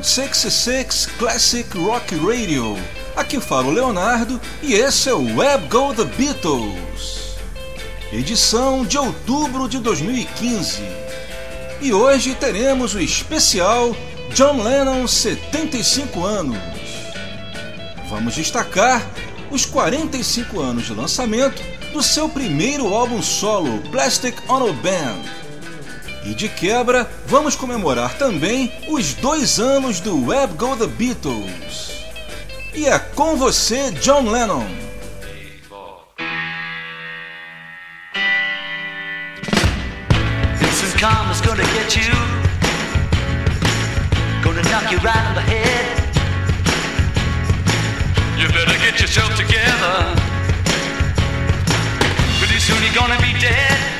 [0.00, 2.74] Route 66 Classic Rock Radio.
[3.14, 7.36] Aqui fala o Leonardo e esse é o Web Go The Beatles.
[8.10, 10.80] Edição de outubro de 2015.
[11.82, 13.94] E hoje teremos o especial
[14.32, 16.58] John Lennon 75 anos.
[18.08, 19.06] Vamos destacar
[19.50, 21.62] os 45 anos de lançamento
[21.92, 25.39] do seu primeiro álbum solo, Plastic Ono Band
[26.24, 32.04] e de quebra, vamos comemorar também os dois anos do Web Go The Beatles.
[32.74, 34.90] E é com você, John Lennon.
[41.00, 42.12] karma's gonna get you.
[44.44, 45.96] Gonna knock you right on the head.
[48.38, 49.96] You better get yourself together.
[52.38, 53.99] Pretty soon you're gonna be dead.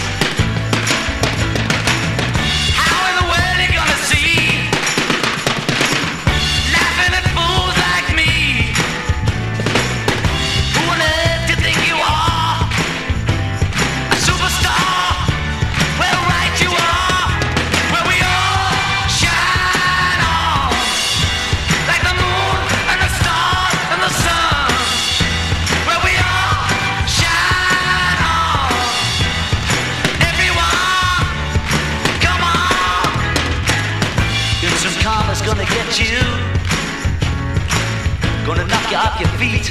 [39.01, 39.69] in the face.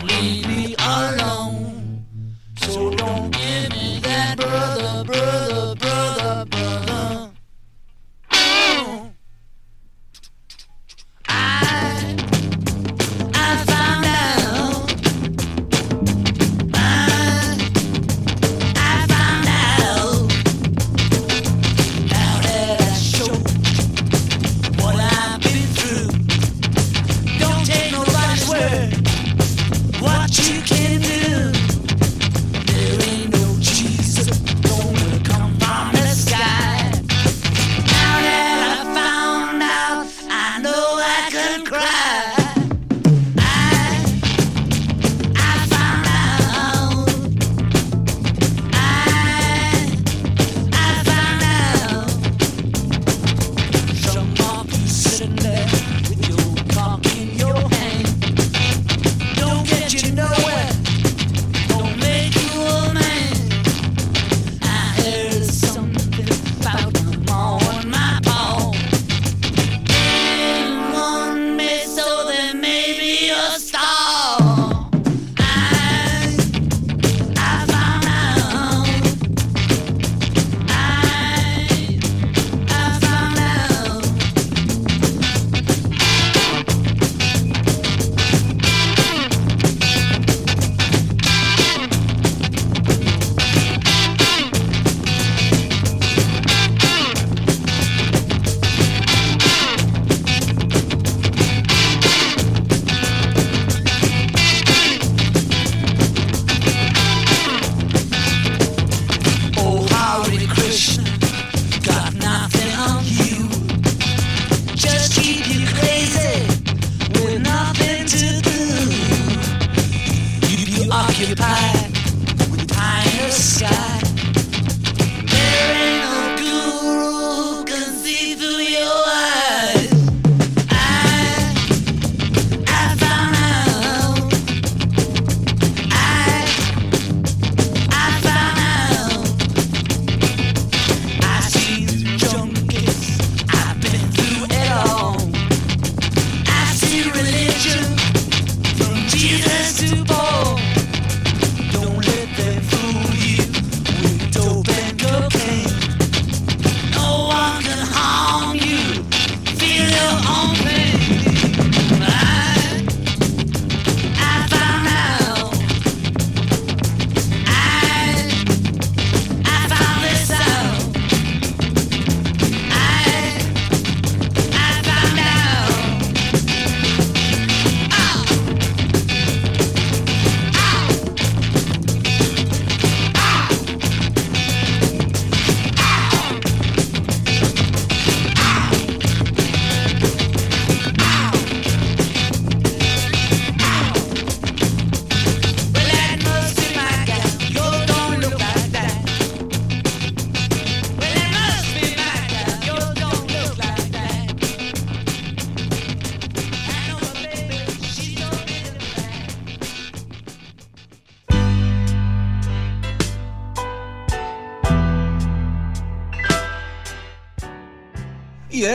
[0.04, 1.37] 入りあら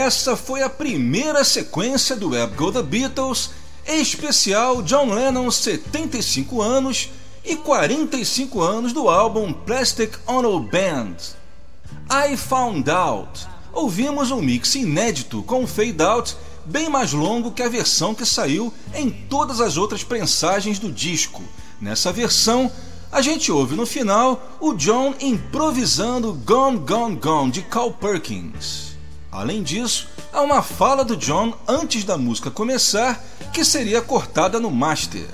[0.03, 3.51] essa foi a primeira sequência do Web Go The Beatles,
[3.87, 7.09] especial John Lennon 75 anos
[7.41, 11.15] e 45 anos do álbum Plastic Ono Band.
[12.11, 13.47] I Found Out.
[13.71, 18.25] Ouvimos um mix inédito com um fade out bem mais longo que a versão que
[18.25, 21.41] saiu em todas as outras prensagens do disco.
[21.79, 22.69] Nessa versão,
[23.09, 28.92] a gente ouve no final o John improvisando Gone Gone Gone de Carl Perkins.
[29.33, 33.19] Além disso, há uma fala do John antes da música começar
[33.51, 35.27] que seria cortada no master.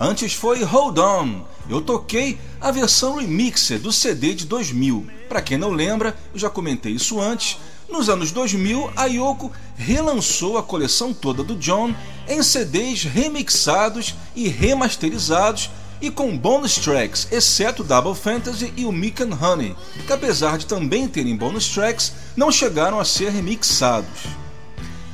[0.00, 5.06] Antes foi Hold On, eu toquei a versão remixer do CD de 2000.
[5.28, 7.58] Para quem não lembra, eu já comentei isso antes.
[7.86, 11.94] Nos anos 2000, a Yoko relançou a coleção toda do John
[12.26, 15.68] em CDs remixados e remasterizados
[16.00, 19.76] e com bonus tracks, exceto Double Fantasy e o Mick and Honey,
[20.06, 24.26] que apesar de também terem bonus tracks, não chegaram a ser remixados.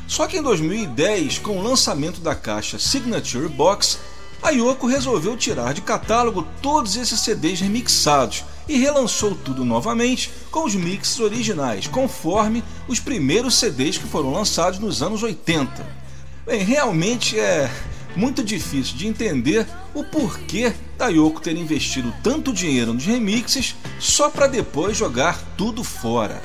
[0.06, 3.98] Só que em 2010, com o lançamento da caixa Signature Box,
[4.42, 10.64] a Yoko resolveu tirar de catálogo todos esses CDs remixados e relançou tudo novamente com
[10.64, 15.86] os mixes originais, conforme os primeiros CDs que foram lançados nos anos 80.
[16.46, 17.70] Bem, realmente é
[18.16, 24.30] muito difícil de entender o porquê da Yoko ter investido tanto dinheiro nos remixes só
[24.30, 26.42] para depois jogar tudo fora.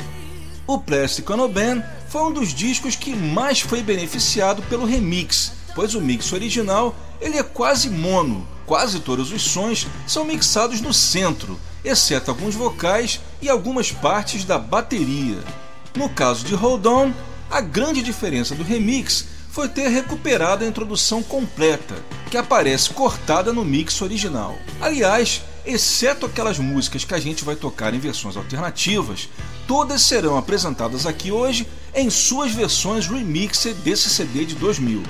[0.66, 5.96] O Plastic Ono Band foi um dos discos que mais foi beneficiado pelo remix, pois
[5.96, 11.60] o mix original ele é quase mono, quase todos os sons são mixados no centro,
[11.84, 15.38] exceto alguns vocais e algumas partes da bateria.
[15.96, 17.12] No caso de Hold On,
[17.50, 21.96] a grande diferença do remix foi ter recuperado a introdução completa,
[22.30, 24.58] que aparece cortada no mix original.
[24.80, 29.28] Aliás, exceto aquelas músicas que a gente vai tocar em versões alternativas,
[29.68, 35.04] todas serão apresentadas aqui hoje em suas versões remixed desse CD de 2000.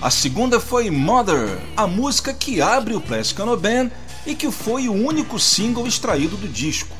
[0.00, 3.90] A segunda foi Mother, a música que abre o Plastic Ono Band
[4.26, 6.96] e que foi o único single extraído do disco.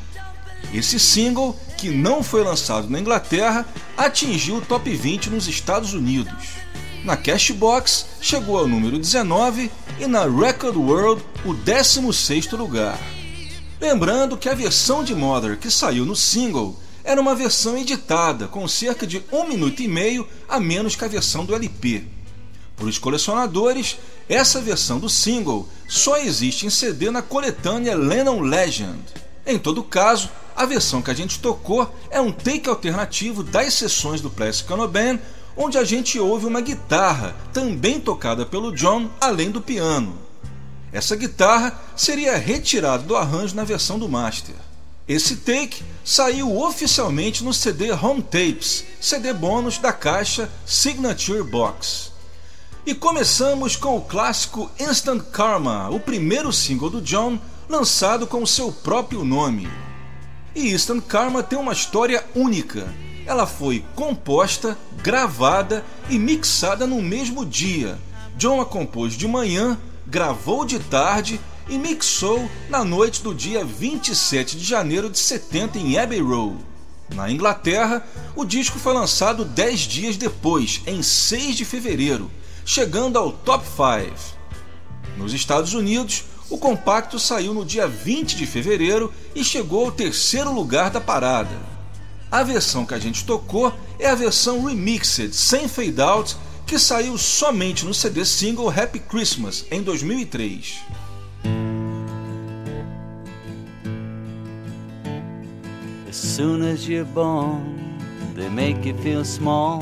[0.73, 6.64] Esse single, que não foi lançado na Inglaterra, atingiu o top 20 nos Estados Unidos.
[7.05, 12.99] Na Cashbox chegou ao número 19 e na Record World o 16º lugar.
[13.79, 18.67] Lembrando que a versão de Mother que saiu no single era uma versão editada, com
[18.67, 22.05] cerca de um minuto e meio a menos que a versão do LP.
[22.75, 28.99] Para os colecionadores, essa versão do single só existe em CD na coletânea Lennon Legend.
[29.47, 34.23] Em todo caso, a versão que a gente tocou é um take alternativo das sessões
[34.23, 35.19] do Plastic Ono Band,
[35.57, 40.19] onde a gente ouve uma guitarra, também tocada pelo John, além do piano.
[40.93, 44.55] Essa guitarra seria retirada do arranjo na versão do master.
[45.07, 52.13] Esse take saiu oficialmente no CD Home Tapes, CD bônus da caixa Signature Box.
[52.87, 57.39] E começamos com o clássico Instant Karma, o primeiro single do John,
[57.69, 59.69] lançado com seu próprio nome.
[60.55, 62.87] E Instant Karma tem uma história única.
[63.27, 67.99] Ela foi composta, gravada e mixada no mesmo dia.
[68.37, 74.59] John a compôs de manhã, gravou de tarde e mixou na noite do dia 27
[74.59, 76.59] de janeiro de 70 em Abbey Road.
[77.15, 78.07] Na Inglaterra,
[78.37, 82.31] o disco foi lançado 10 dias depois, em 6 de fevereiro,
[82.65, 84.37] chegando ao top 5.
[85.17, 90.53] Nos Estados Unidos, o compacto saiu no dia 20 de fevereiro e chegou ao terceiro
[90.53, 91.74] lugar da parada.
[92.35, 97.17] A versão que a gente tocou é a versão remixed, sem fade out, que saiu
[97.17, 100.81] somente no CD single Happy Christmas em 2003.
[106.09, 107.63] As soon as you're born,
[108.35, 109.79] they make you feel small.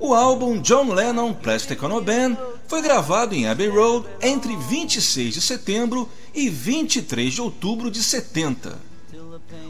[0.00, 5.40] O álbum John Lennon Plastic Ono Band foi gravado em Abbey Road entre 26 de
[5.40, 8.90] setembro e 23 de outubro de 70.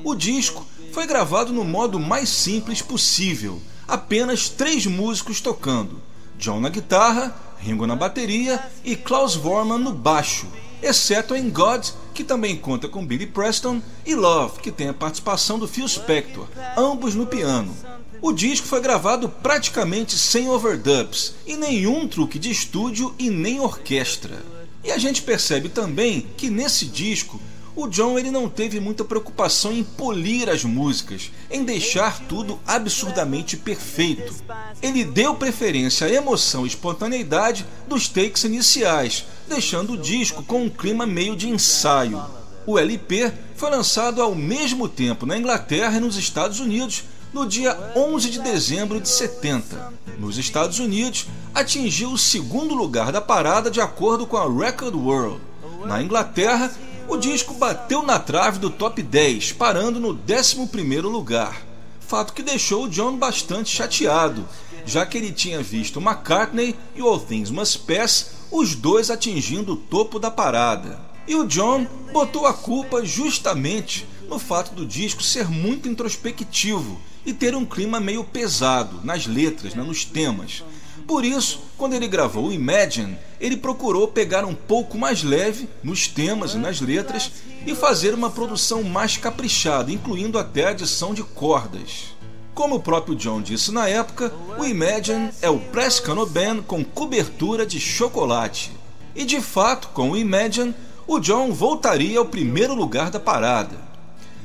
[0.05, 6.01] O disco foi gravado no modo mais simples possível, apenas três músicos tocando:
[6.39, 10.49] John na guitarra, Ringo na bateria e Klaus Vormann no baixo,
[10.83, 15.59] exceto em God, que também conta com Billy Preston, e Love, que tem a participação
[15.59, 17.75] do Phil Spector, ambos no piano.
[18.21, 24.43] O disco foi gravado praticamente sem overdubs e nenhum truque de estúdio e nem orquestra.
[24.85, 27.41] E a gente percebe também que nesse disco
[27.75, 33.57] o John ele não teve muita preocupação em polir as músicas, em deixar tudo absurdamente
[33.57, 34.35] perfeito.
[34.83, 40.69] Ele deu preferência à emoção e espontaneidade dos takes iniciais, deixando o disco com um
[40.69, 42.23] clima meio de ensaio.
[42.67, 47.77] O LP foi lançado ao mesmo tempo na Inglaterra e nos Estados Unidos no dia
[47.97, 49.93] 11 de dezembro de 70.
[50.19, 55.41] Nos Estados Unidos, atingiu o segundo lugar da parada de acordo com a Record World.
[55.87, 56.71] Na Inglaterra,
[57.13, 61.61] o disco bateu na trave do top 10, parando no 11º lugar.
[62.01, 64.49] Fato que deixou o John bastante chateado,
[64.87, 69.77] já que ele tinha visto McCartney e All Things Must Pass, os dois atingindo o
[69.77, 70.99] topo da parada.
[71.29, 77.35] E o John botou a culpa justamente no fato do disco ser muito introspectivo e
[77.35, 80.65] ter um clima meio pesado nas letras, né, nos temas.
[81.13, 86.55] Por isso, quando ele gravou Imagine, ele procurou pegar um pouco mais leve nos temas
[86.55, 87.31] e nas letras
[87.67, 92.17] e fazer uma produção mais caprichada, incluindo até a adição de cordas.
[92.55, 96.83] Como o próprio John disse na época, o Imagine é o Press Cano Band com
[96.83, 98.73] cobertura de chocolate.
[99.15, 100.75] E de fato, com o Imagine,
[101.07, 103.77] o John voltaria ao primeiro lugar da parada.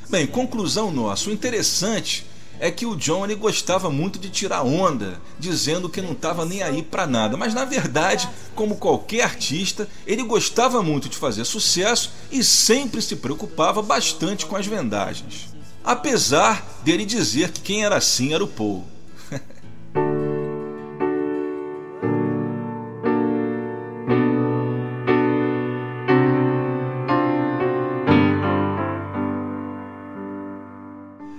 [0.10, 2.25] Bem, conclusão nossa, o interessante
[2.60, 6.63] é que o John ele gostava muito de tirar onda, dizendo que não estava nem
[6.63, 7.38] aí para nada.
[7.38, 13.15] Mas na verdade, como qualquer artista, ele gostava muito de fazer sucesso e sempre se
[13.15, 15.50] preocupava bastante com as vendagens.
[15.84, 18.86] Apesar dele dizer que quem era assim era o Paul.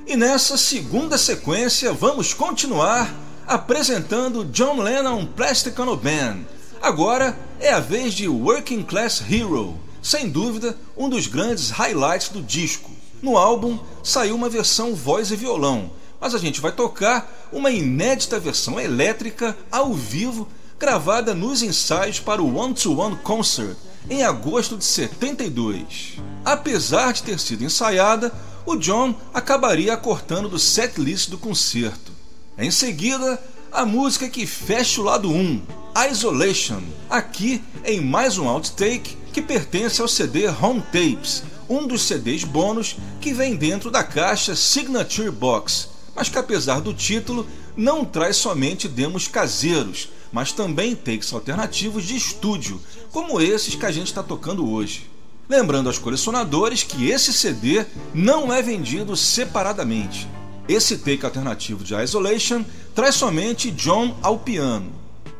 [0.09, 3.14] E nessa segunda sequência vamos continuar
[3.47, 6.47] apresentando John Lennon Plastic Ono Band.
[6.81, 12.40] Agora é a vez de Working Class Hero, sem dúvida um dos grandes highlights do
[12.40, 12.90] disco.
[13.21, 18.40] No álbum saiu uma versão voz e violão, mas a gente vai tocar uma inédita
[18.40, 23.77] versão elétrica ao vivo gravada nos ensaios para o One to One Concert
[24.09, 26.14] em agosto de 72.
[26.47, 28.33] Apesar de ter sido ensaiada,
[28.68, 32.12] o John acabaria cortando do setlist do concerto.
[32.59, 35.62] Em seguida, a música que fecha o lado 1,
[36.11, 42.44] Isolation, aqui em mais um outtake que pertence ao CD Home Tapes, um dos CDs
[42.44, 48.37] bônus que vem dentro da caixa Signature Box, mas que apesar do título não traz
[48.37, 52.78] somente demos caseiros, mas também takes alternativos de estúdio,
[53.12, 55.09] como esses que a gente está tocando hoje.
[55.48, 60.28] Lembrando aos colecionadores que esse CD não é vendido separadamente.
[60.68, 62.62] Esse take alternativo de Isolation
[62.94, 64.92] traz somente John ao piano.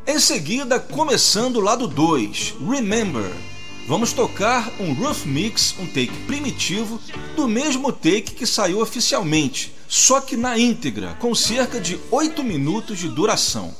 [0.07, 3.31] Em seguida, começando o lado 2, Remember.
[3.87, 6.99] Vamos tocar um rough mix, um take primitivo,
[7.35, 12.97] do mesmo take que saiu oficialmente, só que na íntegra, com cerca de 8 minutos
[12.97, 13.75] de duração.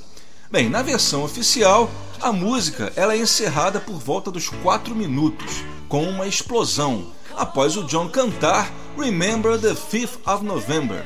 [0.51, 1.89] Bem, na versão oficial,
[2.21, 7.83] a música ela é encerrada por volta dos 4 minutos, com uma explosão, após o
[7.83, 11.03] John cantar Remember the 5th of November.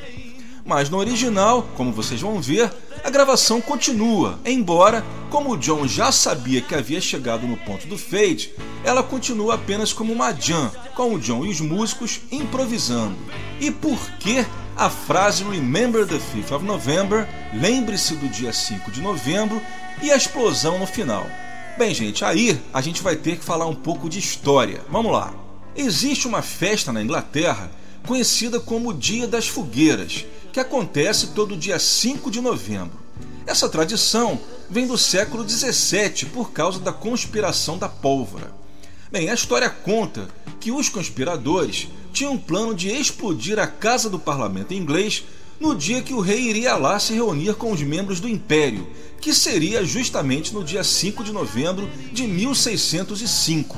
[0.66, 2.72] Mas no original, como vocês vão ver,
[3.04, 7.98] a gravação continua, embora, como o John já sabia que havia chegado no ponto do
[7.98, 13.18] fade, ela continua apenas como uma jam, com o John e os músicos improvisando.
[13.60, 19.02] E por que a frase Remember the 5th of November, lembre-se do dia 5 de
[19.02, 19.62] novembro,
[20.02, 21.26] e a explosão no final.
[21.76, 24.82] Bem, gente, aí a gente vai ter que falar um pouco de história.
[24.92, 25.34] Vamos lá.
[25.76, 27.72] Existe uma festa na Inglaterra
[28.06, 33.00] conhecida como Dia das Fogueiras, que acontece todo dia 5 de novembro.
[33.48, 38.54] Essa tradição vem do século 17 por causa da conspiração da pólvora.
[39.12, 40.28] Bem, a história conta
[40.60, 45.24] que os conspiradores tinham um plano de explodir a casa do parlamento inglês
[45.60, 48.88] no dia que o rei iria lá se reunir com os membros do Império,
[49.24, 53.78] que seria justamente no dia 5 de novembro de 1605.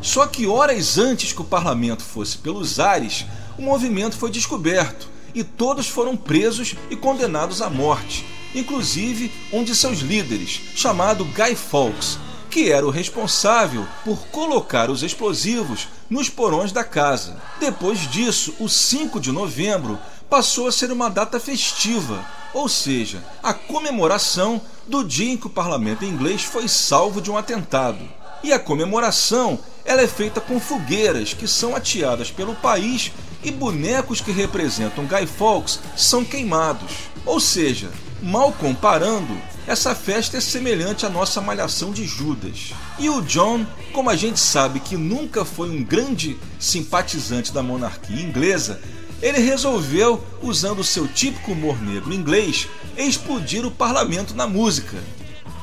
[0.00, 3.26] Só que horas antes que o parlamento fosse pelos ares,
[3.58, 9.76] o movimento foi descoberto e todos foram presos e condenados à morte, inclusive um de
[9.76, 16.72] seus líderes, chamado Guy Fawkes, que era o responsável por colocar os explosivos nos porões
[16.72, 17.36] da casa.
[17.60, 23.52] Depois disso, o 5 de novembro passou a ser uma data festiva, ou seja, a
[23.52, 27.98] comemoração do dia em que o parlamento inglês foi salvo de um atentado.
[28.42, 33.12] E a comemoração ela é feita com fogueiras que são ateadas pelo país
[33.42, 36.92] e bonecos que representam Guy Fawkes são queimados.
[37.24, 37.90] Ou seja,
[38.22, 39.36] mal comparando,
[39.66, 42.72] essa festa é semelhante à nossa malhação de Judas.
[42.98, 48.20] E o John, como a gente sabe que nunca foi um grande simpatizante da monarquia
[48.20, 48.80] inglesa,
[49.22, 54.96] ele resolveu, usando seu típico humor negro inglês, explodir o parlamento na música.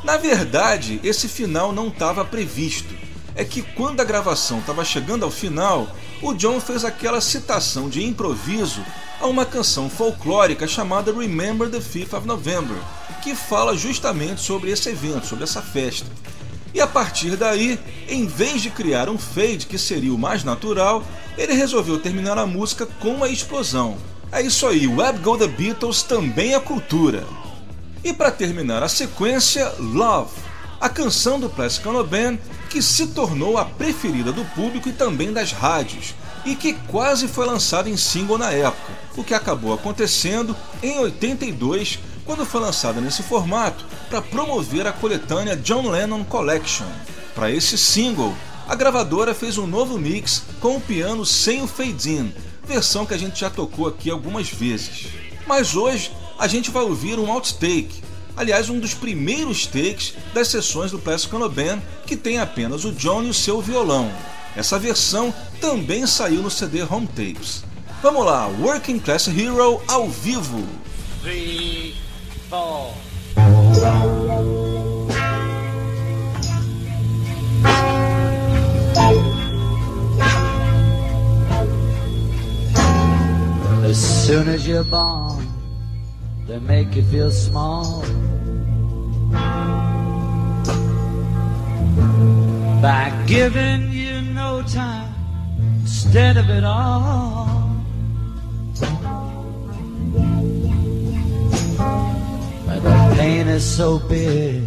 [0.03, 2.93] Na verdade, esse final não estava previsto.
[3.35, 5.87] É que quando a gravação estava chegando ao final,
[6.21, 8.83] o John fez aquela citação de improviso
[9.19, 12.77] a uma canção folclórica chamada Remember the 5th of November,
[13.23, 16.05] que fala justamente sobre esse evento, sobre essa festa.
[16.73, 21.03] E a partir daí, em vez de criar um fade que seria o mais natural,
[21.37, 23.97] ele resolveu terminar a música com uma explosão.
[24.31, 27.23] É isso aí, Web Go The Beatles também é cultura.
[28.03, 30.31] E para terminar a sequência, Love,
[30.81, 32.37] a canção do Plastic Ono Band
[32.69, 37.45] que se tornou a preferida do público e também das rádios, e que quase foi
[37.45, 43.23] lançada em single na época, o que acabou acontecendo em 82, quando foi lançada nesse
[43.23, 46.87] formato para promover a coletânea John Lennon Collection.
[47.35, 48.35] Para esse single,
[48.67, 52.33] a gravadora fez um novo mix com o piano sem o fade-in,
[52.65, 55.07] versão que a gente já tocou aqui algumas vezes.
[55.45, 58.01] Mas hoje a gente vai ouvir um outtake,
[58.35, 62.91] aliás, um dos primeiros takes das sessões do Plastic Ono Band, que tem apenas o
[62.91, 64.11] John e o seu violão.
[64.55, 67.63] Essa versão também saiu no CD Home Tapes.
[68.01, 70.63] Vamos lá, Working Class Hero ao vivo.
[71.21, 71.95] Three,
[72.53, 72.93] four.
[83.89, 85.47] As soon as you're born,
[86.47, 88.03] they make you feel small.
[92.81, 95.13] By giving you no time
[95.81, 97.62] instead of it all.
[102.83, 104.63] The pain is so big,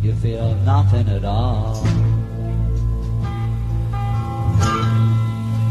[0.00, 1.84] you feel nothing at all.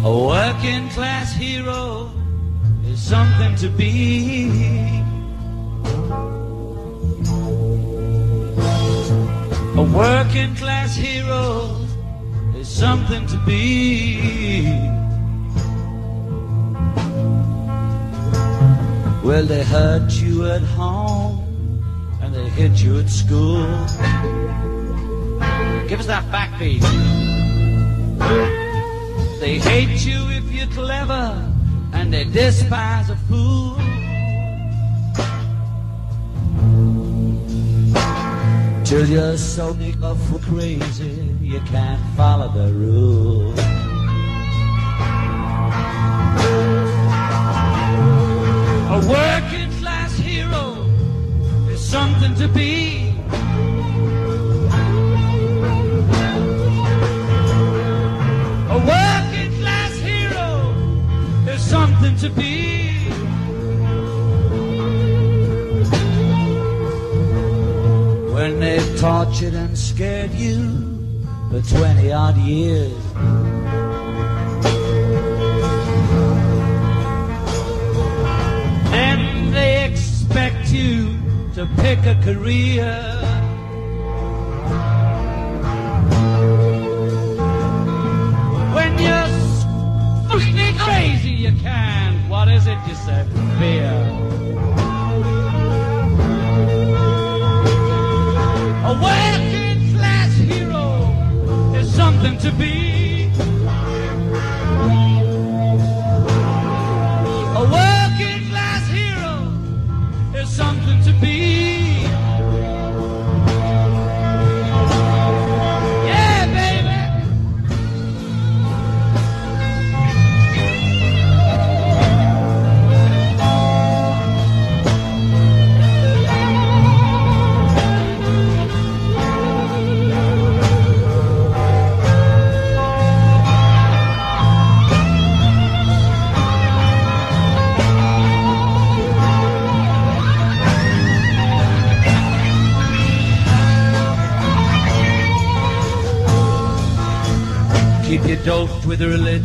[0.03, 2.11] A working class hero
[2.85, 4.49] is something to be.
[9.77, 11.75] A working class hero
[12.55, 14.65] is something to be.
[19.23, 21.44] Well, they hurt you at home
[22.35, 23.63] they hit you at school.
[25.87, 26.81] Give us that backbeat.
[29.39, 31.25] They hate you if you're clever,
[31.93, 33.77] and they despise a fool.
[38.83, 39.73] Till you're so
[40.27, 43.59] for crazy, you can't follow the rules.
[48.95, 49.64] A working
[51.85, 53.13] something to be.
[58.69, 60.73] A working class hero
[61.47, 62.85] is something to be.
[68.33, 70.57] When they've tortured and scared you
[71.51, 72.91] for 20 odd years.
[78.91, 81.14] Then they expect you
[81.55, 82.83] to pick a career.
[88.75, 89.29] When you're
[89.61, 92.29] spooky crazy, you can't.
[92.29, 93.25] What is it you said?
[93.57, 93.89] Fear.
[98.83, 102.94] A working class hero is something to be.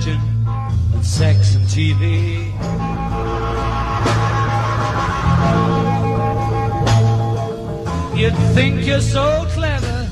[0.01, 0.21] Religion
[0.95, 2.47] and sex and TV.
[8.19, 10.09] You'd think you're so clever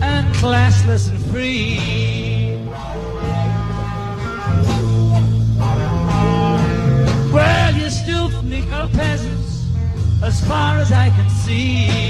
[0.00, 2.58] and classless and free.
[7.32, 9.66] Well, you're still sneaker peasants
[10.22, 12.01] as far as I can see.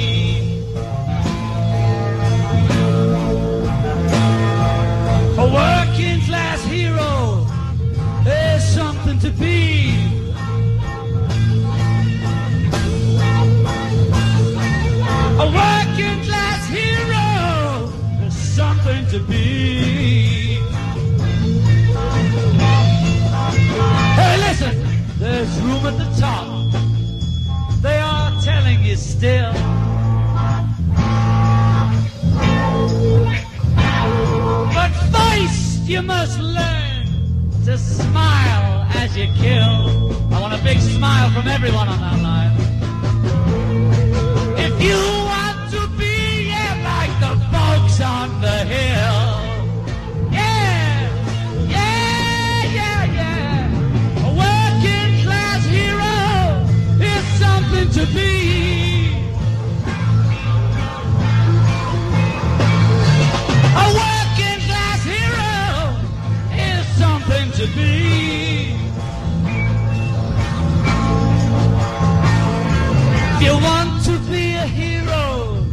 [73.43, 75.67] You want to be a hero,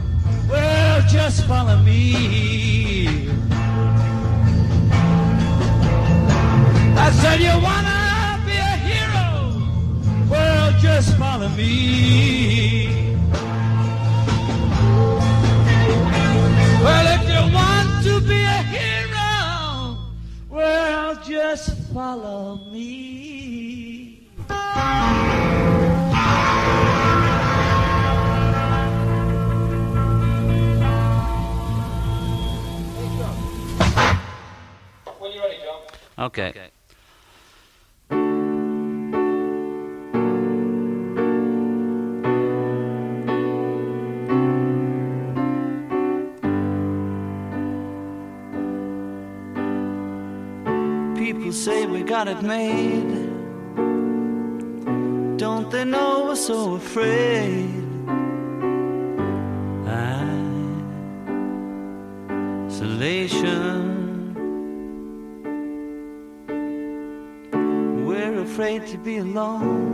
[0.50, 3.30] well, just follow me.
[6.98, 9.28] I said, you wanna be a hero?
[10.30, 13.16] Well, just follow me.
[16.84, 19.98] Well, if you want to be a hero,
[20.50, 22.69] well, just follow me.
[36.20, 36.52] Okay.
[51.16, 53.30] People say we got it made.
[55.38, 57.70] Don't they know we're so afraid?
[59.88, 60.28] Ah,
[62.68, 63.79] isolation.
[68.60, 69.88] Afraid to be alone.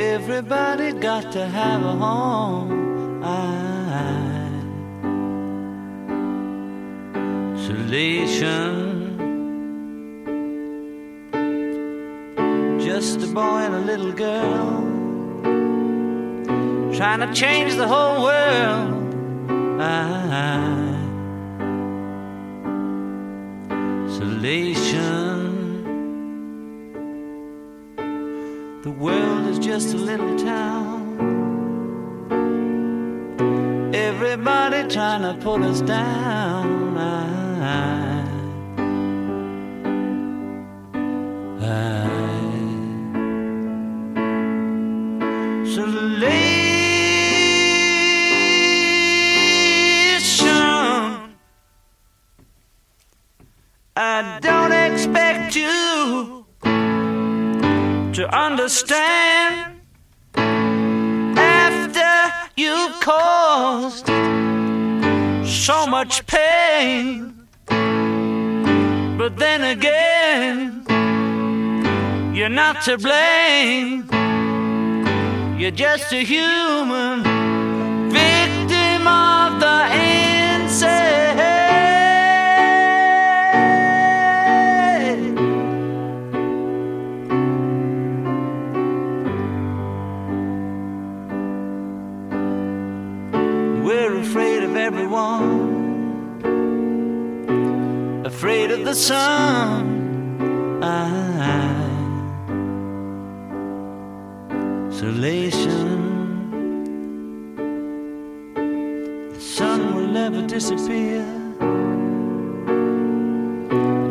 [0.00, 3.22] Everybody got to have a home.
[7.54, 8.74] Isolation.
[12.80, 14.82] Just a boy and a little girl
[16.96, 19.14] trying to change the whole world.
[24.10, 25.35] Isolation.
[28.86, 31.18] The world is just a little town.
[33.92, 36.76] Everybody trying to put us down.
[41.66, 42.15] Isolation.
[58.26, 59.80] Understand
[61.36, 64.06] after you caused
[65.46, 67.46] so much pain.
[67.66, 70.84] But then again,
[72.34, 74.08] you're not to blame.
[75.58, 77.35] You're just a human
[93.86, 96.42] We're afraid of everyone,
[98.26, 100.82] afraid of the sun.
[104.90, 105.98] Isolation.
[109.32, 111.24] The sun will never disappear.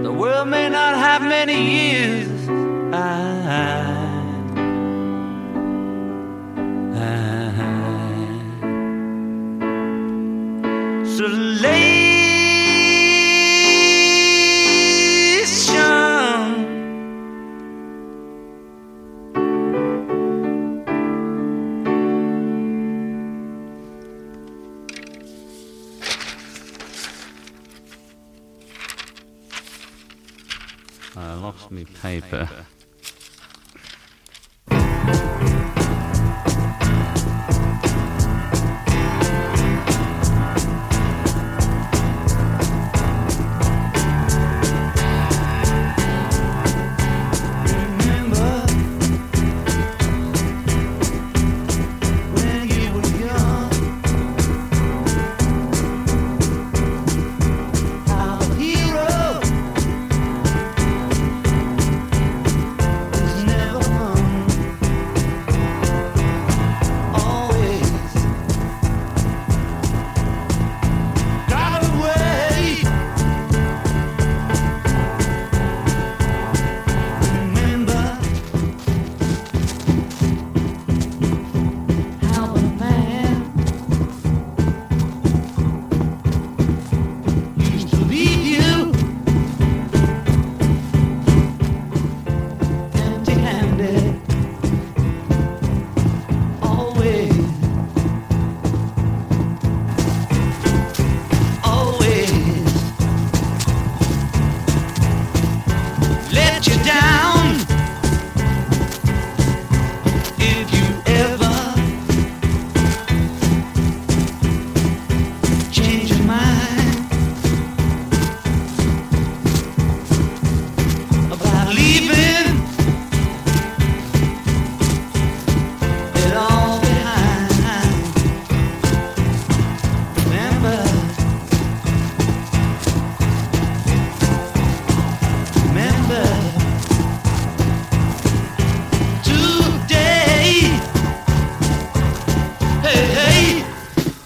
[0.03, 2.14] The world may not have many years.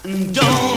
[0.09, 0.68] Don't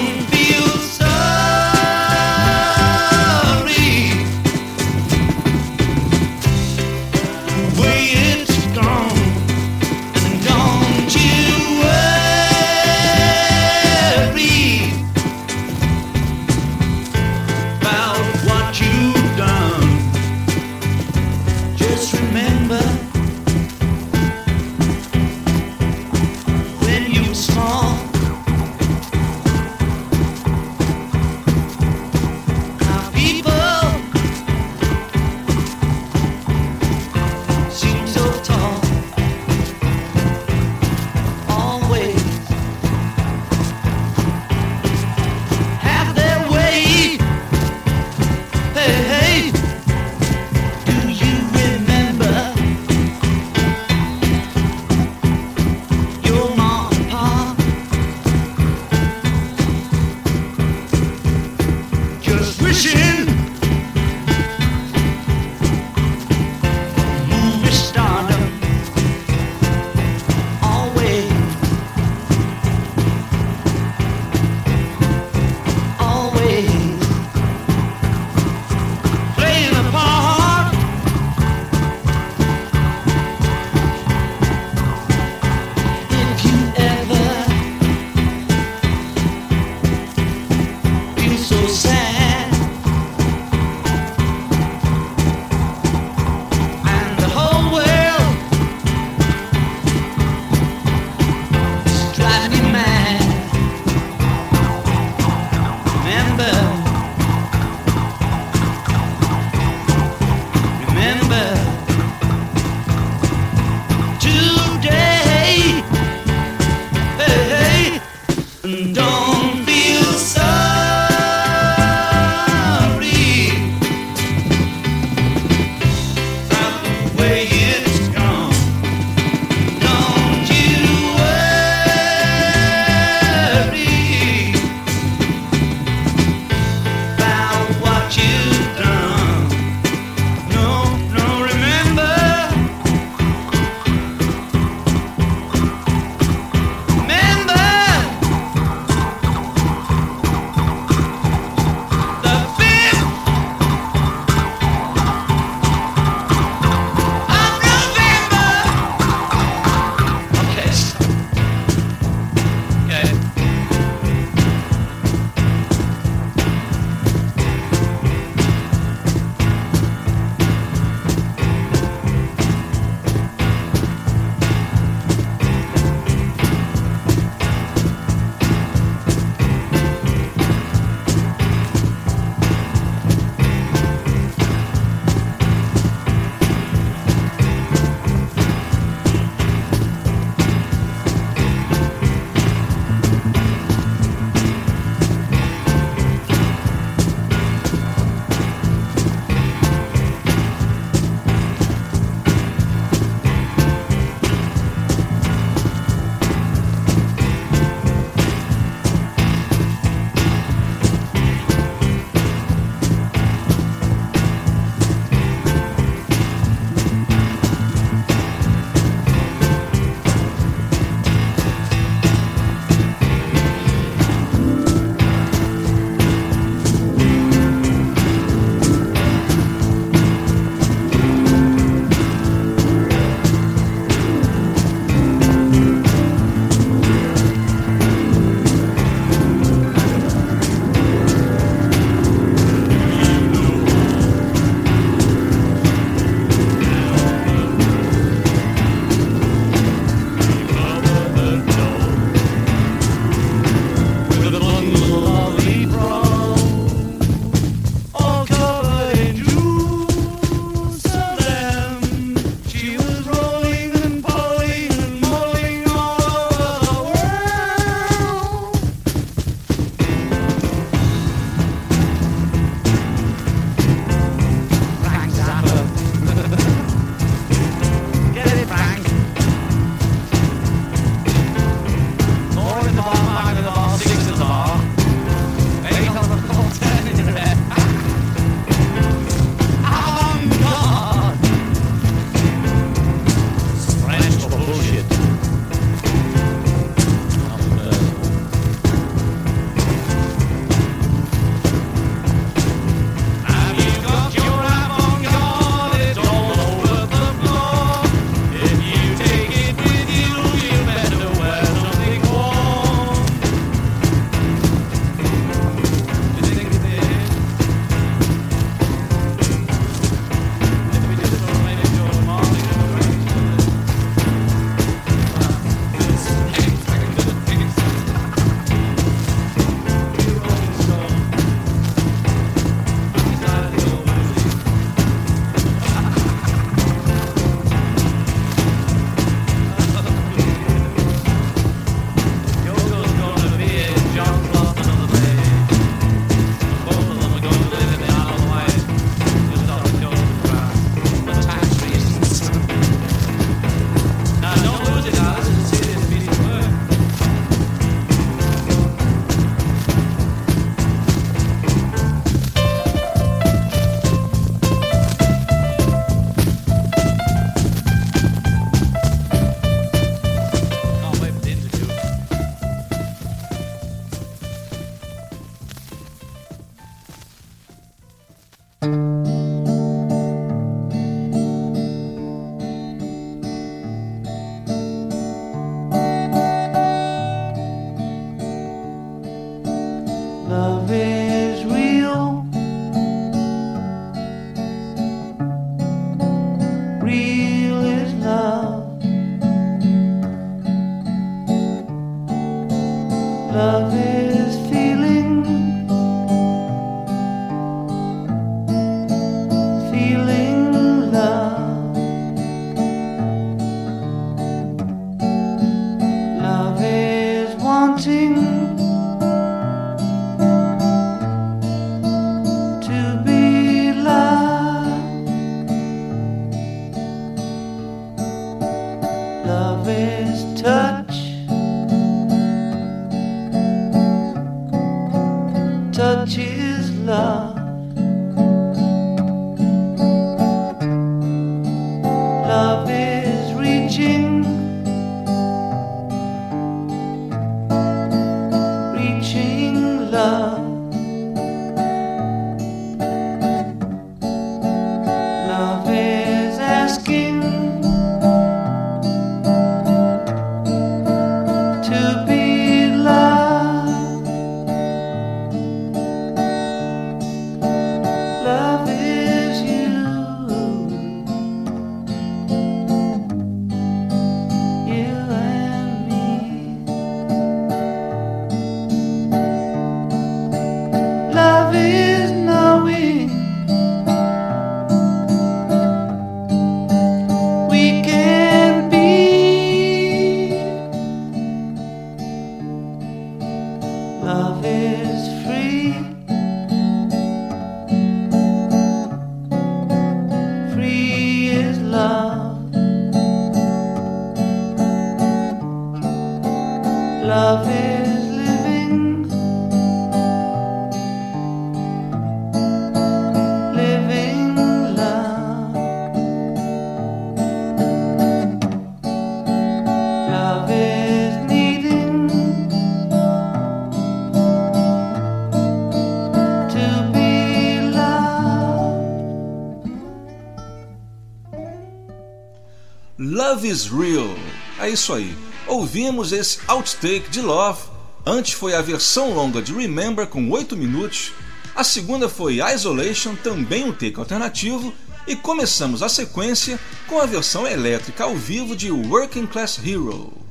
[533.52, 534.16] is Real.
[534.58, 535.14] É isso aí.
[535.46, 537.60] Ouvimos esse outtake de Love.
[538.06, 541.12] Antes foi a versão longa de Remember com 8 minutos.
[541.54, 544.72] A segunda foi Isolation, também um take alternativo.
[545.06, 550.21] E começamos a sequência com a versão elétrica ao vivo de Working Class Hero.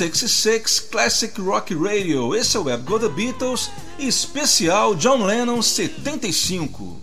[0.00, 2.34] 66 Classic Rock Radio.
[2.34, 6.96] Esse é o Web Go The Beatles especial John Lennon 75.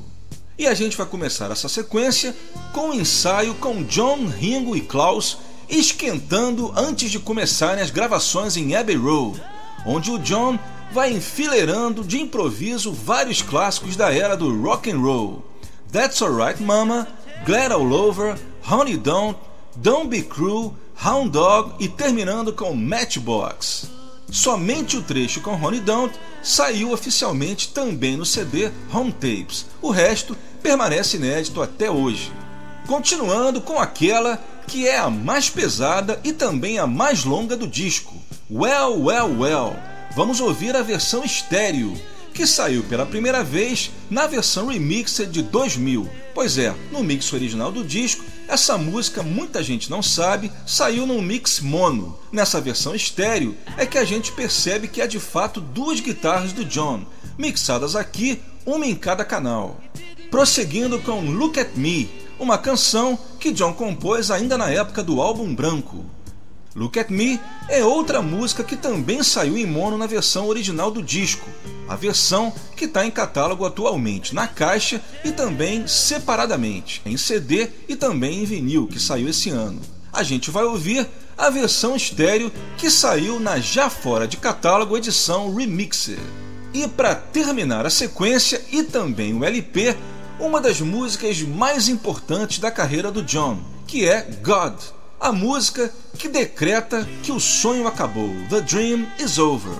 [0.58, 2.36] E a gente vai começar essa sequência
[2.74, 5.38] com um ensaio com John, Ringo e Klaus
[5.70, 9.40] esquentando antes de começarem as gravações em Abbey Road,
[9.86, 10.58] onde o John
[10.92, 15.46] vai enfileirando de improviso vários clássicos da era do rock and roll.
[15.92, 17.08] That's Alright Mama,
[17.46, 19.38] Glad All Over, Honey Don't,
[19.76, 20.74] Don't Be Cruel,
[21.04, 23.90] Hound Dog e terminando com Matchbox.
[24.32, 29.68] Somente o trecho com Honey Don't saiu oficialmente também no CD Home Tapes.
[29.82, 32.32] O resto permanece inédito até hoje.
[32.88, 38.14] Continuando com aquela que é a mais pesada e também a mais longa do disco,
[38.52, 39.76] Well, Well, Well.
[40.16, 41.94] Vamos ouvir a versão estéreo,
[42.38, 46.08] que saiu pela primeira vez na versão remixed de 2000.
[46.36, 51.20] Pois é, no mix original do disco, essa música muita gente não sabe, saiu num
[51.20, 52.16] mix mono.
[52.32, 56.64] Nessa versão estéreo é que a gente percebe que é de fato duas guitarras do
[56.64, 57.08] John,
[57.40, 59.82] mixadas aqui, uma em cada canal.
[60.30, 62.08] Prosseguindo com Look at Me,
[62.38, 66.06] uma canção que John compôs ainda na época do álbum branco.
[66.78, 71.02] Look at Me é outra música que também saiu em mono na versão original do
[71.02, 71.50] disco,
[71.90, 77.96] a versão que está em catálogo atualmente na caixa e também separadamente, em CD e
[77.96, 79.82] também em vinil, que saiu esse ano.
[80.14, 85.56] A gente vai ouvir a versão estéreo que saiu na já fora de catálogo edição
[85.56, 86.20] Remixer.
[86.76, 89.98] E para terminar a sequência e também o LP,
[90.40, 93.58] uma das músicas mais importantes da carreira do John,
[93.88, 94.76] que é God,
[95.20, 99.78] a música que decreta que o sonho acabou, The Dream is Over.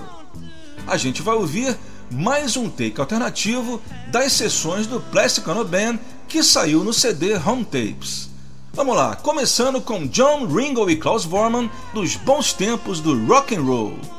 [0.86, 1.76] A gente vai ouvir
[2.10, 3.80] mais um take alternativo
[4.10, 8.28] das sessões do Plastic Ono Band que saiu no CD Home Tapes.
[8.72, 13.62] Vamos lá, começando com John Ringo e Klaus Vorman dos bons tempos do rock and
[13.62, 14.17] roll.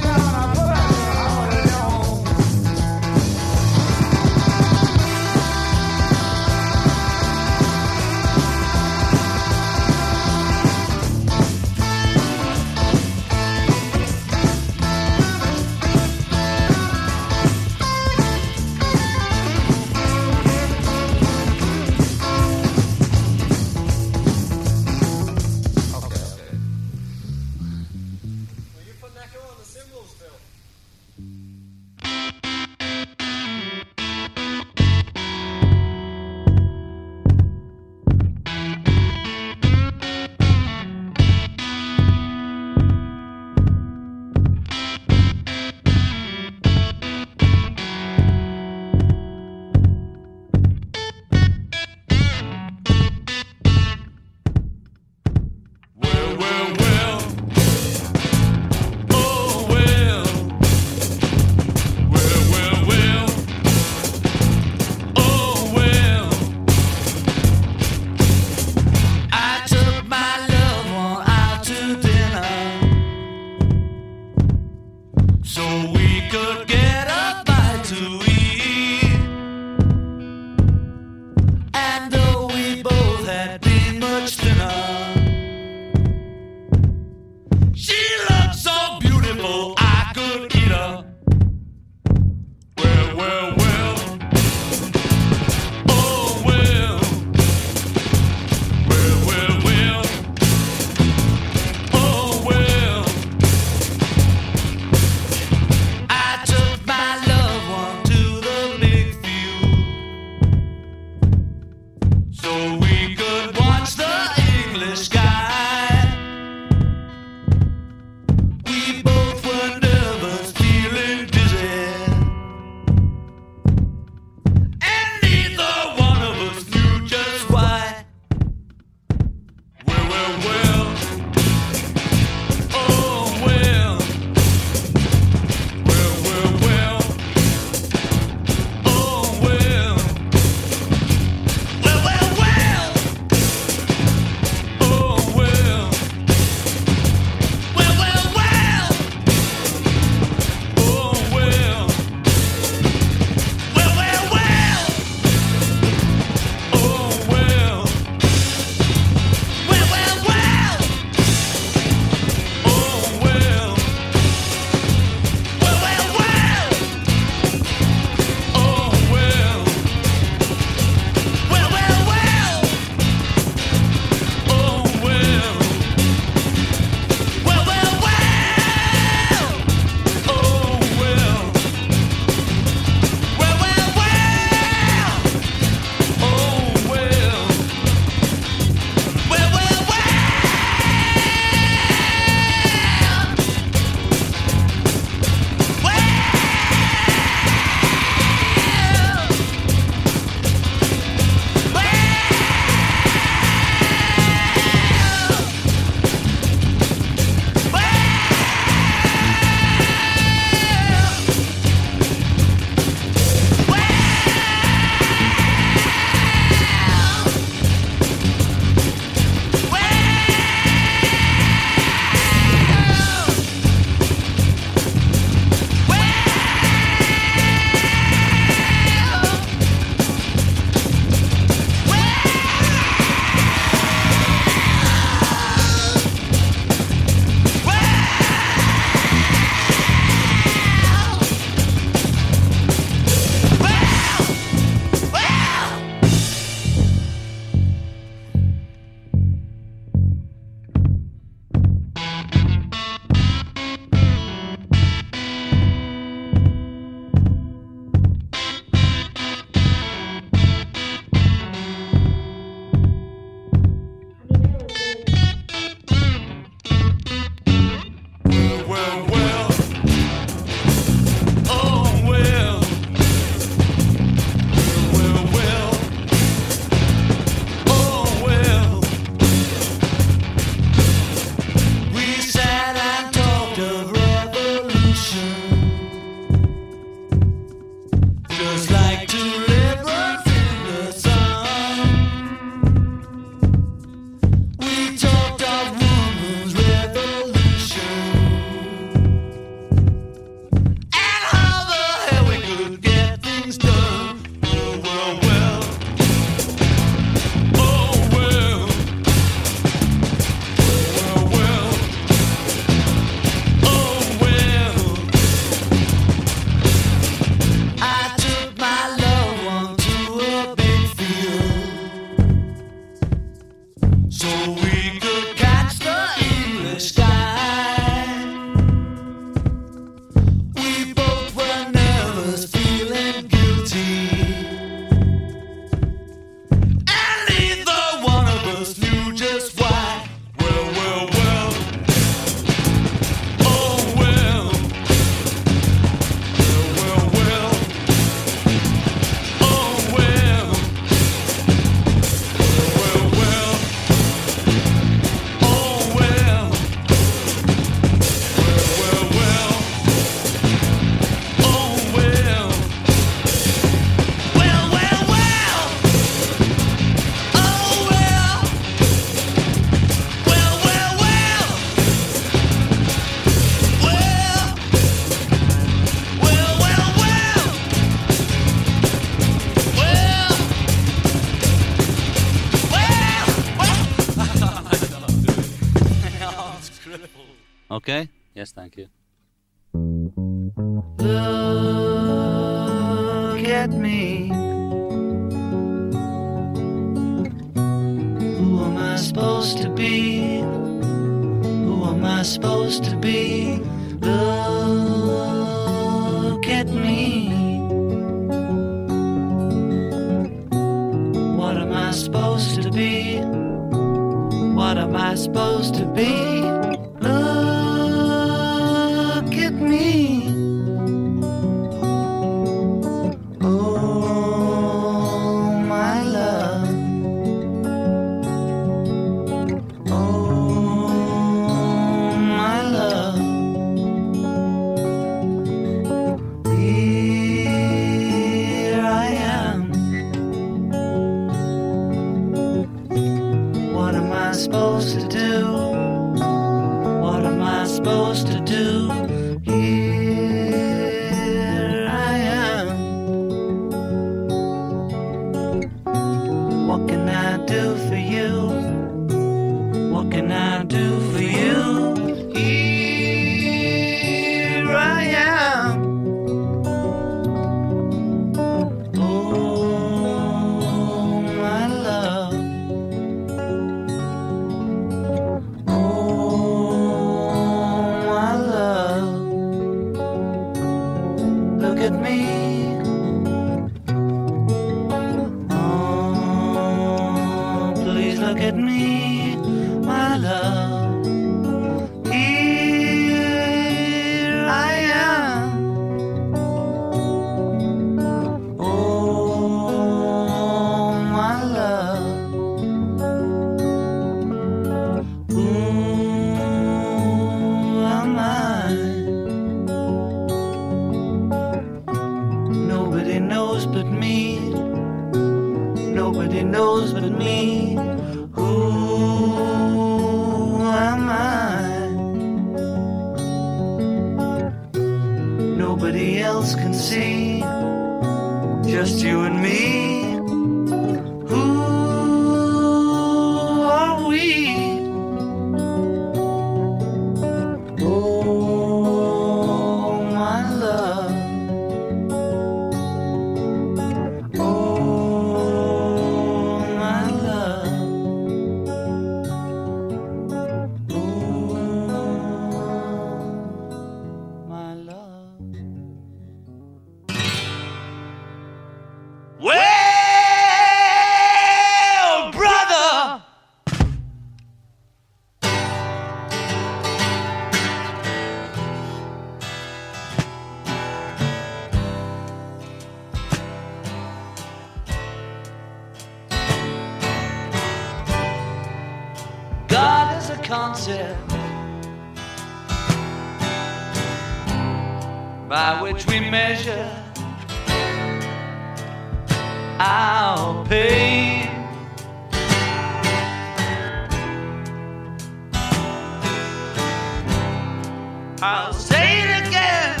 [598.42, 600.00] I'll say it again.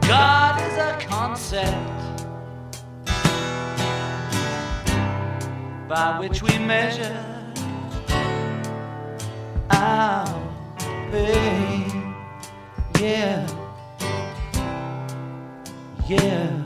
[0.00, 1.70] God is a concept
[5.88, 7.24] by which we measure
[9.70, 10.26] our
[11.12, 12.14] pain.
[12.98, 13.46] Yeah,
[16.08, 16.63] yeah.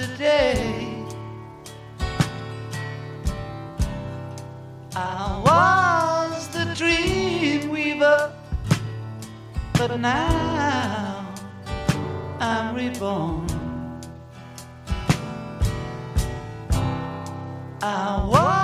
[0.00, 1.04] Yesterday,
[4.96, 8.32] I was the dream weaver.
[9.74, 11.34] But now
[12.40, 13.46] I'm reborn.
[17.82, 18.59] I was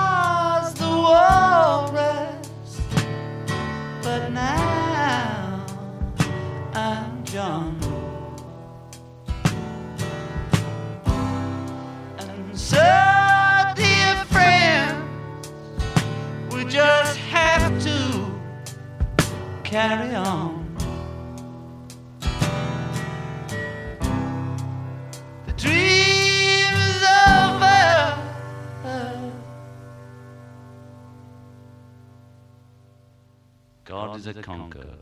[34.29, 34.99] a conqueror.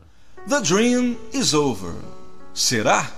[0.47, 1.93] The Dream is Over.
[2.53, 3.11] Será?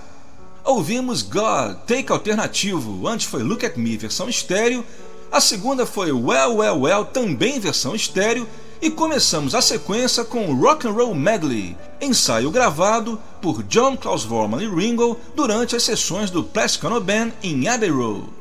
[0.64, 4.84] Ouvimos God, Take Alternativo, antes foi Look at Me, versão estéreo,
[5.30, 8.48] a segunda foi Well Well Well, também versão estéreo,
[8.80, 14.62] e começamos a sequência com Rock and Roll Medley, ensaio gravado por John Klaus Vorman
[14.62, 18.37] e Ringo durante as sessões do Plastic Ono Band em Abbey Road.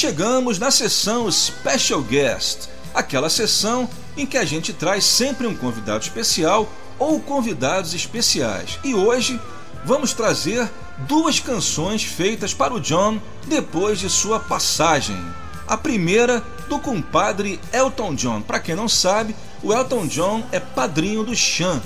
[0.00, 3.86] Chegamos na sessão Special Guest, aquela sessão
[4.16, 6.66] em que a gente traz sempre um convidado especial
[6.98, 8.78] ou convidados especiais.
[8.82, 9.38] E hoje
[9.84, 10.66] vamos trazer
[11.00, 15.22] duas canções feitas para o John depois de sua passagem.
[15.68, 18.40] A primeira do compadre Elton John.
[18.40, 21.78] Para quem não sabe, o Elton John é padrinho do Chan.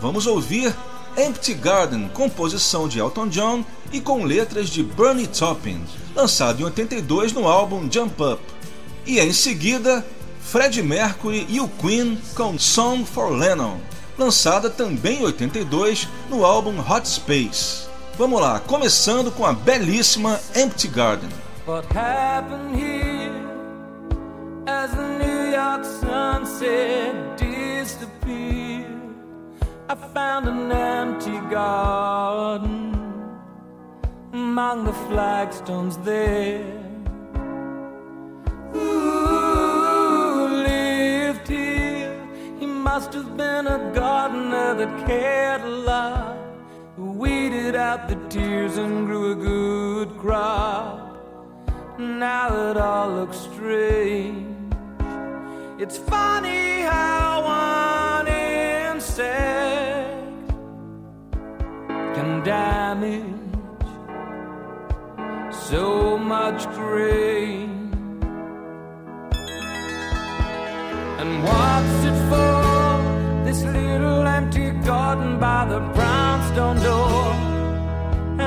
[0.00, 0.74] Vamos ouvir
[1.20, 5.84] Empty Garden, composição de Elton John e com letras de Bernie Taupin,
[6.14, 8.42] lançado em 82 no álbum Jump Up.
[9.04, 10.04] E em seguida,
[10.40, 13.76] Freddie Mercury e o Queen com Song for Lennon,
[14.16, 17.86] lançada também em 82 no álbum Hot Space.
[18.16, 21.30] Vamos lá, começando com a belíssima Empty Garden.
[21.66, 23.30] What happened here
[24.66, 28.59] as the New York sunset disappeared?
[29.90, 32.94] I found an empty garden
[34.32, 36.62] among the flagstones there.
[38.72, 42.24] Who lived here?
[42.60, 46.36] He must have been a gardener that cared a lot,
[46.94, 51.16] who weeded out the tears and grew a good crop.
[51.98, 54.72] Now it all looks strange.
[55.80, 57.29] It's funny how
[62.50, 63.54] damage
[65.68, 67.68] so much grain.
[71.20, 72.64] And what's it for?
[73.46, 77.24] This little empty garden by the brownstone door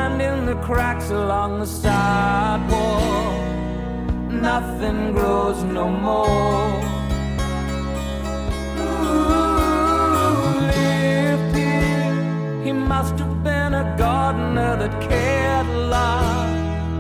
[0.02, 3.34] and in the cracks along the side wall.
[4.50, 6.94] Nothing grows no more.
[12.94, 13.33] Must have
[14.86, 16.50] a lot,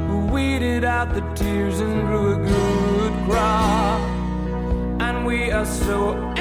[0.08, 4.02] who weeded out the tears and grew a good crop.
[5.02, 6.33] And we are so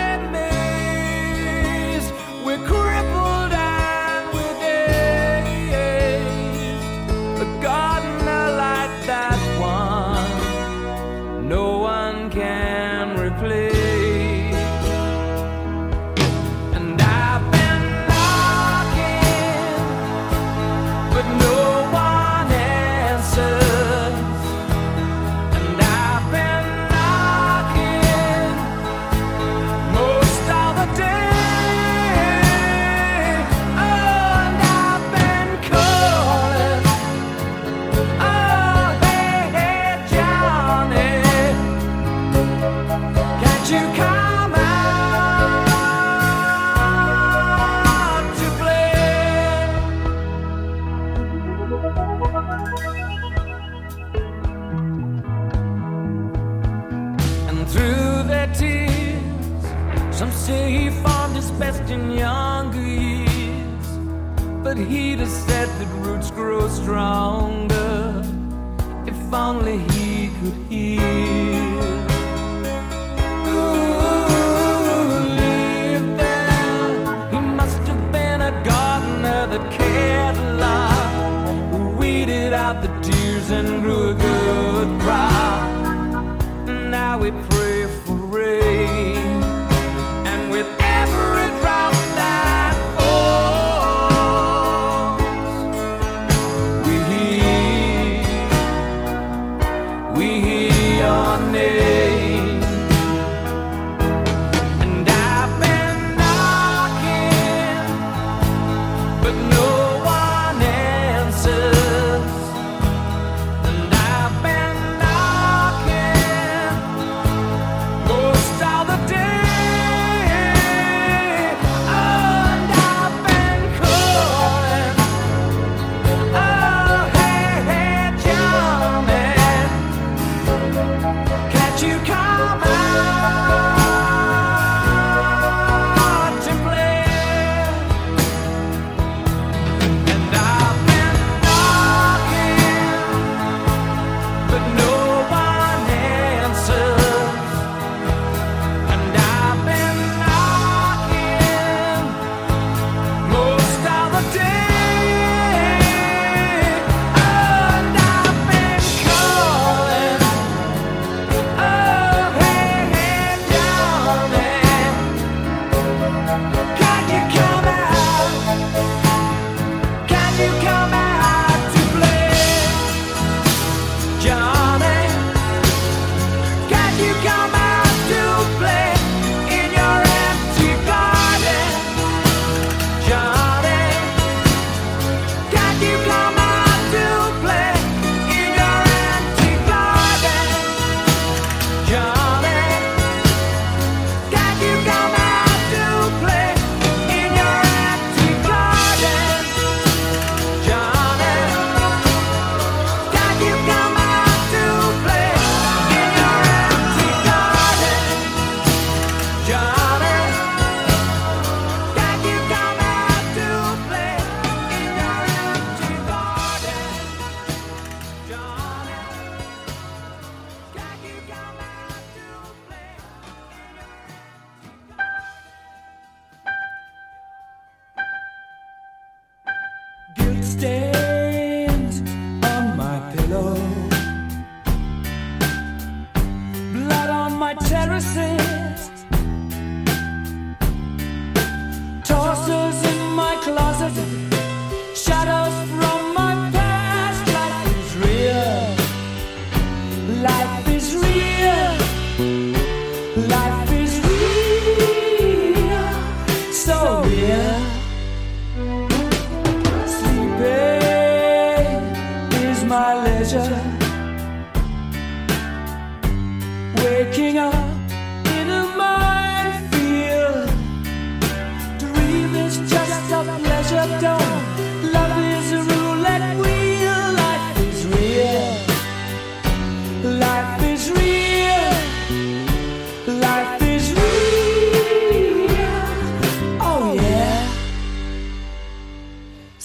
[64.82, 67.61] the heat has set that roots grow strong.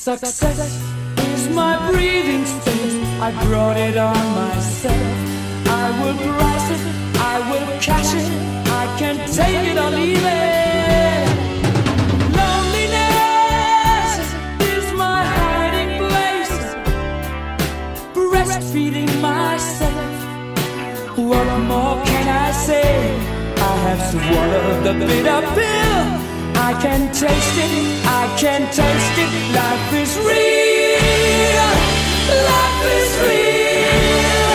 [0.07, 0.79] Success
[1.19, 2.95] is my breathing space.
[3.19, 4.95] I brought it on myself.
[5.67, 6.81] I will grasp it,
[7.17, 8.31] I will cash it.
[8.71, 11.27] I can take it or leave it.
[12.39, 14.13] Loneliness
[14.71, 16.57] is my hiding place.
[18.15, 21.17] Breastfeeding myself.
[21.17, 23.11] What more can I say?
[23.57, 26.16] I have swallowed the bitter pill.
[26.69, 29.31] I can taste it, I can taste it.
[29.55, 31.71] Life is real,
[32.51, 34.51] life is real,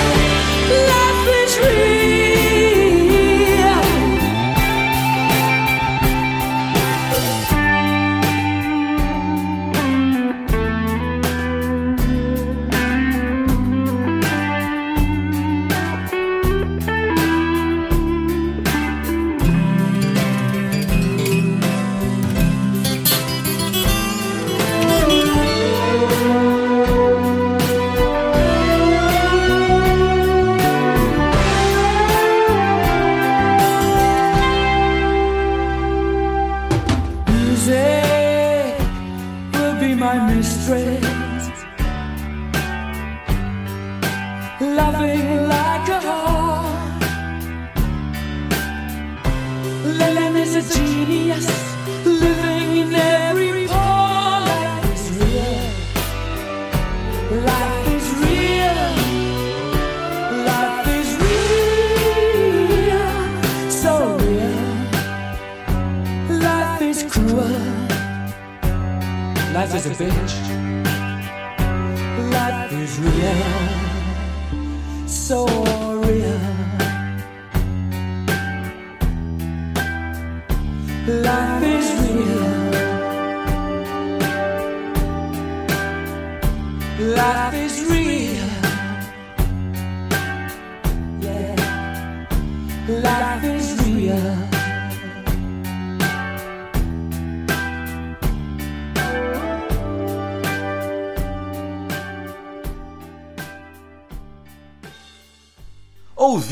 [0.92, 2.01] life is real.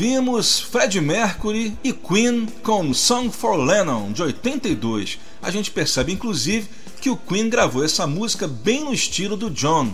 [0.01, 5.19] Ouvimos Fred Mercury e Queen com Song for Lennon, de 82.
[5.39, 6.67] A gente percebe, inclusive,
[6.99, 9.93] que o Queen gravou essa música bem no estilo do John.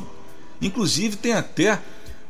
[0.62, 1.82] Inclusive, tem até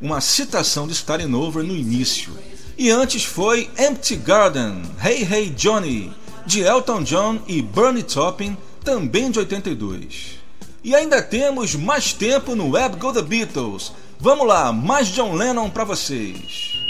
[0.02, 2.32] uma citação de Starting Over no início.
[2.76, 6.12] E antes foi Empty Garden, Hey Hey Johnny,
[6.48, 10.40] de Elton John e Bernie Taupin, também de 82.
[10.84, 13.94] E ainda temos mais tempo no Web Go The Beatles.
[14.20, 16.87] Vamos lá, mais John Lennon para vocês.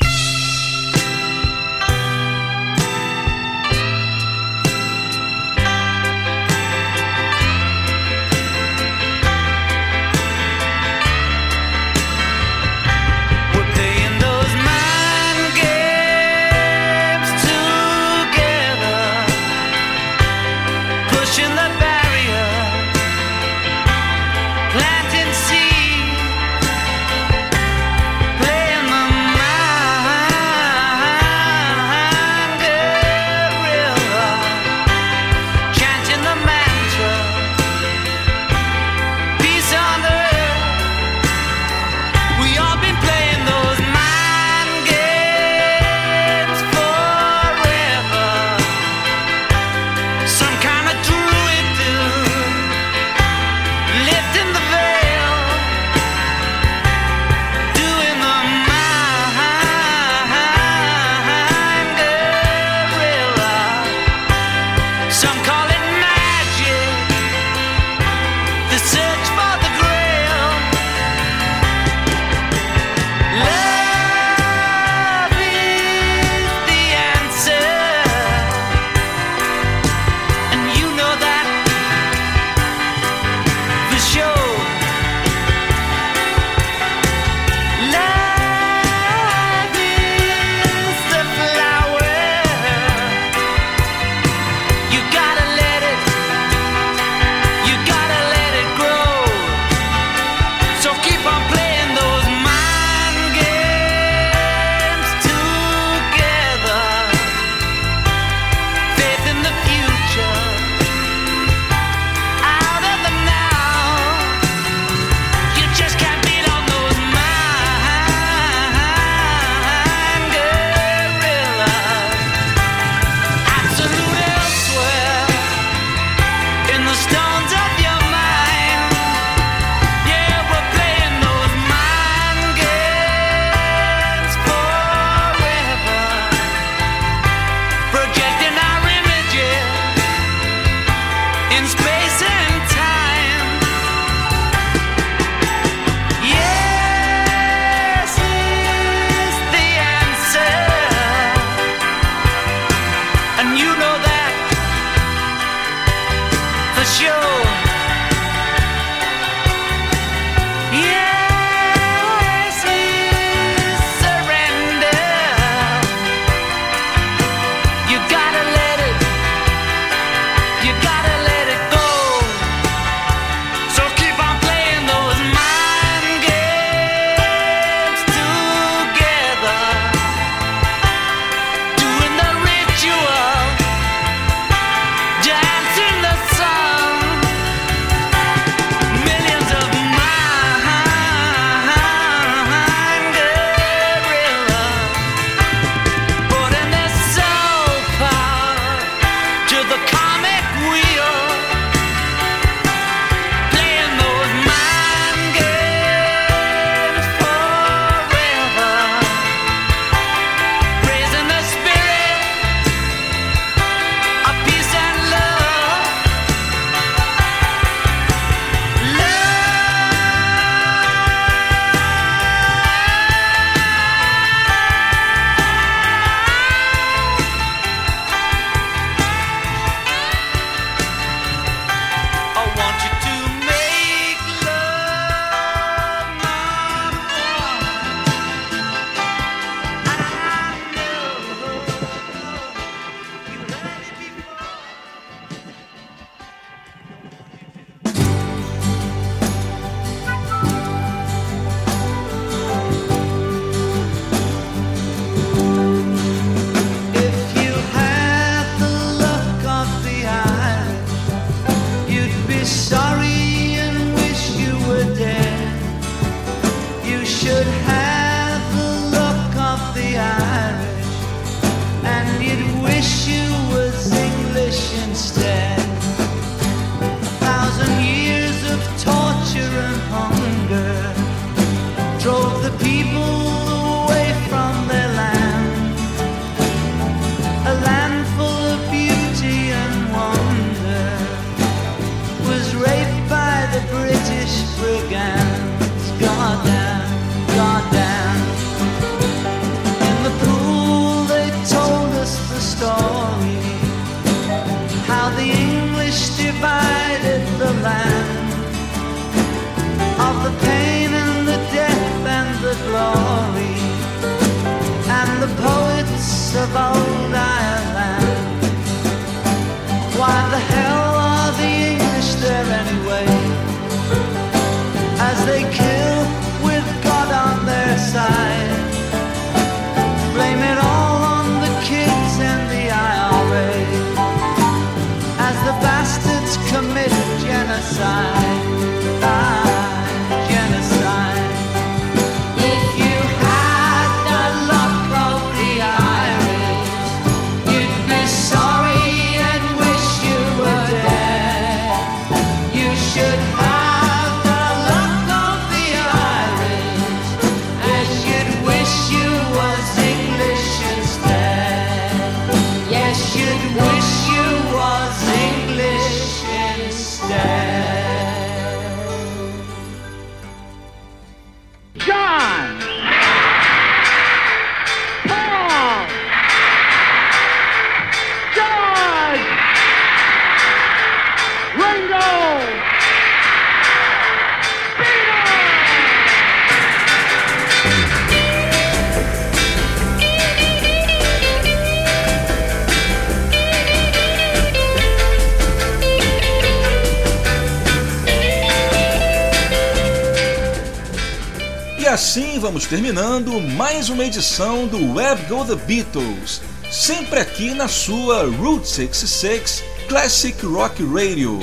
[402.47, 406.41] Vamos terminando mais uma edição do Web Go The Beatles,
[406.71, 411.39] sempre aqui na sua Route 66 Classic Rock Radio.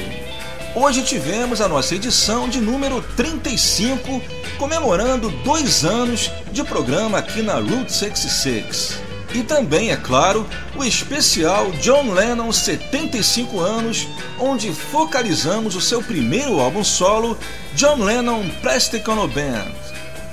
[0.74, 4.22] Hoje tivemos a nossa edição de número 35,
[4.56, 8.98] comemorando dois anos de programa aqui na Route 66.
[9.34, 14.08] E também, é claro, o especial John Lennon 75 anos,
[14.40, 17.36] onde focalizamos o seu primeiro álbum solo,
[17.74, 19.83] John Lennon Plastic Ono Band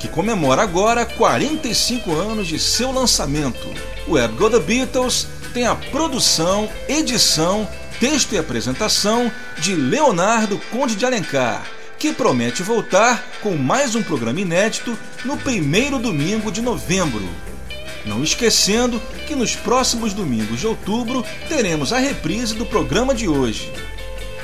[0.01, 3.67] que comemora agora 45 anos de seu lançamento.
[4.07, 7.69] O Web Go The Beatles tem a produção, edição,
[7.99, 11.67] texto e apresentação de Leonardo Conde de Alencar,
[11.99, 17.29] que promete voltar com mais um programa inédito no primeiro domingo de novembro.
[18.03, 23.71] Não esquecendo que nos próximos domingos de outubro teremos a reprise do programa de hoje.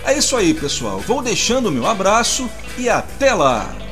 [0.05, 0.99] É isso aí, pessoal.
[0.99, 2.47] Vou deixando o meu abraço
[2.77, 3.86] e até lá!